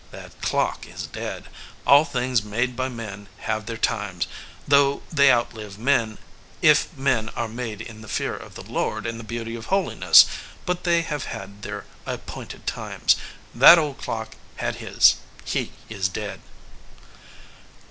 [0.09, 1.43] That clock is dead.
[1.85, 4.25] All things made by men have their times,
[4.67, 6.17] though they outlive men,
[6.59, 10.25] if men are made in the fear of the Lord and the beauty of holiness;
[10.65, 13.15] but they have their ap 66 THE VOICE OF THE CLOCK pointed times.
[13.53, 15.17] That old clock had his.
[15.45, 16.41] He is dead."